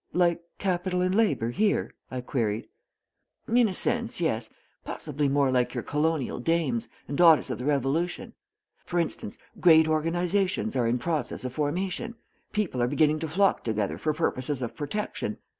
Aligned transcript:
"Like 0.13 0.41
capital 0.57 1.01
and 1.01 1.13
labor 1.13 1.51
here?" 1.51 1.93
I 2.09 2.21
queried. 2.21 2.67
"In 3.47 3.67
a 3.67 3.71
sense, 3.71 4.19
yes 4.19 4.49
possibly 4.83 5.29
more 5.29 5.51
like 5.51 5.75
your 5.75 5.83
Colonial 5.83 6.39
Dames, 6.39 6.89
and 7.07 7.15
Daughters 7.15 7.51
of 7.51 7.59
the 7.59 7.65
Revolution. 7.65 8.33
For 8.83 8.99
instance, 8.99 9.37
great 9.59 9.87
organizations 9.87 10.75
are 10.75 10.87
in 10.87 10.97
process 10.97 11.45
of 11.45 11.53
formation 11.53 12.15
people 12.51 12.81
are 12.81 12.87
beginning 12.87 13.19
to 13.19 13.27
flock 13.27 13.63
together 13.63 13.99
for 13.99 14.11
purposes 14.11 14.63
of 14.63 14.75
protection. 14.75 15.37